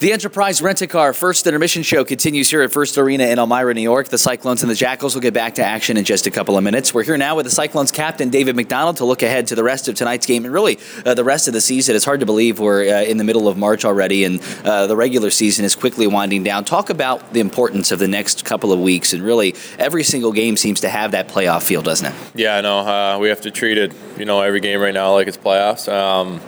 [0.00, 4.06] The Enterprise Rent-A-Car First Intermission Show continues here at First Arena in Elmira, New York.
[4.06, 6.62] The Cyclones and the Jackals will get back to action in just a couple of
[6.62, 6.94] minutes.
[6.94, 9.88] We're here now with the Cyclones captain, David MacDonald, to look ahead to the rest
[9.88, 11.96] of tonight's game and really uh, the rest of the season.
[11.96, 14.94] It's hard to believe we're uh, in the middle of March already and uh, the
[14.94, 16.64] regular season is quickly winding down.
[16.64, 20.56] Talk about the importance of the next couple of weeks and really every single game
[20.56, 22.14] seems to have that playoff feel, doesn't it?
[22.36, 22.78] Yeah, I know.
[22.78, 25.92] Uh, we have to treat it, you know, every game right now like it's playoffs.
[25.92, 26.40] Um,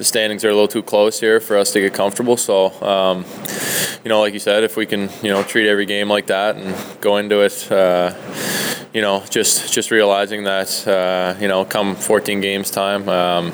[0.00, 3.22] the standings are a little too close here for us to get comfortable, so um,
[4.02, 6.56] you know, like you said, if we can, you know, treat every game like that
[6.56, 8.10] and go into it, uh,
[8.92, 13.52] you know, just just realizing that, uh, you know, come 14 games time, um,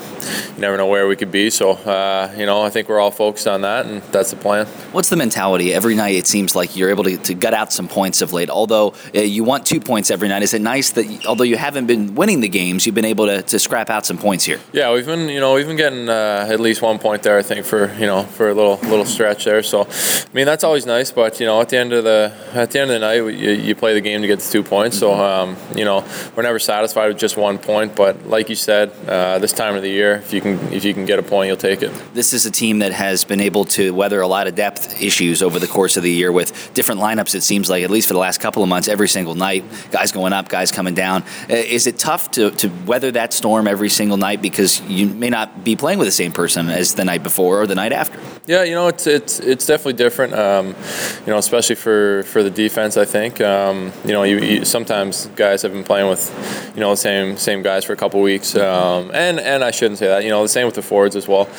[0.55, 1.49] you never know where we could be.
[1.51, 4.65] So, uh, you know, I think we're all focused on that, and that's the plan.
[4.91, 5.73] What's the mentality?
[5.73, 8.49] Every night it seems like you're able to, to gut out some points of late.
[8.49, 11.85] Although uh, you want two points every night, is it nice that although you haven't
[11.85, 14.59] been winning the games, you've been able to, to scrap out some points here?
[14.73, 17.37] Yeah, we've been, you know, we've been getting uh, at least one point there.
[17.37, 19.61] I think for you know for a little little stretch there.
[19.61, 21.11] So, I mean, that's always nice.
[21.11, 23.51] But you know, at the end of the at the end of the night, you,
[23.51, 24.97] you play the game to get the two points.
[24.97, 27.95] So, um, you know, we're never satisfied with just one point.
[27.95, 30.93] But like you said, uh, this time of the year, if you can if you
[30.93, 31.91] can get a point, you'll take it.
[32.13, 35.41] This is a team that has been able to weather a lot of depth issues
[35.41, 37.35] over the course of the year with different lineups.
[37.35, 40.11] It seems like at least for the last couple of months, every single night, guys
[40.11, 41.23] going up, guys coming down.
[41.49, 45.29] Uh, is it tough to to weather that storm every single night because you may
[45.29, 48.19] not be playing with the same person as the night before or the night after?
[48.45, 50.33] Yeah, you know, it's it's it's definitely different.
[50.33, 52.97] Um, you know, especially for, for the defense.
[52.97, 56.91] I think um, you know, you, you, sometimes guys have been playing with you know
[56.91, 60.23] the same same guys for a couple weeks, um, and and I shouldn't say that.
[60.23, 61.49] You know, the same with the forwards as well.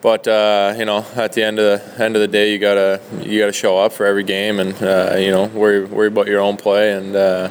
[0.00, 1.64] But uh, you know, at the end of
[1.96, 4.74] the end of the day, you gotta you gotta show up for every game, and
[4.82, 7.48] uh, you know, worry worry about your own play, and uh,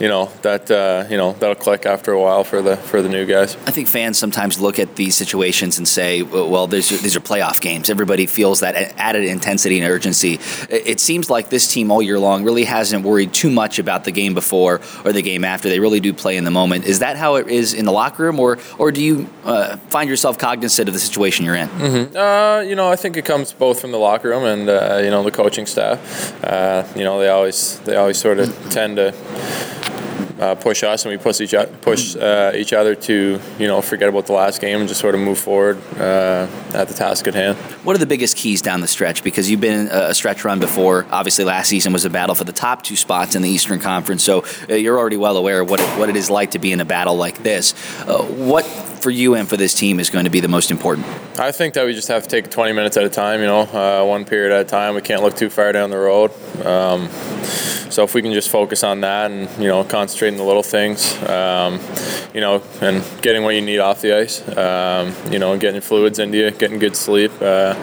[0.00, 3.08] you know that uh, you know that'll click after a while for the for the
[3.08, 3.56] new guys.
[3.66, 7.90] I think fans sometimes look at these situations and say, well, these are playoff games.
[7.90, 10.38] Everybody feels that added intensity and urgency.
[10.68, 14.10] It seems like this team all year long really hasn't worried too much about the
[14.10, 15.68] game before or the game after.
[15.68, 16.84] They really do play in the moment.
[16.84, 20.08] Is that how it is in the locker room, or or do you uh, find
[20.10, 21.68] yourself cognizant of the situation you're in?
[21.68, 22.16] Mm-hmm.
[22.16, 25.10] Uh, you know, I think it comes both from the locker room and uh, you
[25.10, 26.42] know the coaching staff.
[26.42, 29.12] Uh, you know, they always they always sort of tend to
[30.40, 34.08] uh, push us and we push each push uh, each other to you know forget
[34.08, 37.34] about the last game and just sort of move forward uh, at the task at
[37.34, 37.56] hand.
[37.84, 39.22] What are the biggest keys down the stretch?
[39.22, 41.06] Because you've been a stretch run before.
[41.10, 44.22] Obviously, last season was a battle for the top two spots in the Eastern Conference,
[44.22, 46.72] so uh, you're already well aware of what it, what it is like to be
[46.72, 47.74] in a battle like this.
[48.06, 48.64] Uh, what
[49.04, 51.06] for you and for this team is going to be the most important?
[51.38, 53.40] I think that we just have to take 20 minutes at a time.
[53.40, 54.94] You know, uh, one period at a time.
[54.94, 56.30] We can't look too far down the road.
[56.64, 57.08] Um,
[57.94, 60.64] so if we can just focus on that and you know concentrate on the little
[60.64, 61.78] things, um,
[62.34, 66.18] you know, and getting what you need off the ice, um, you know, getting fluids
[66.18, 67.74] into you, getting good sleep, uh,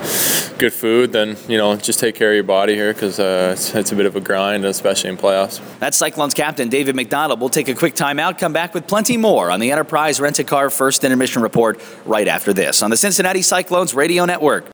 [0.58, 3.74] good food, then you know just take care of your body here because uh, it's,
[3.74, 5.62] it's a bit of a grind, especially in playoffs.
[5.80, 7.40] That's Cyclones captain David MacDonald.
[7.40, 10.44] We'll take a quick timeout, come back with plenty more on the Enterprise Rent a
[10.44, 14.66] Car First Intermission Report right after this on the Cincinnati Cyclones Radio Network.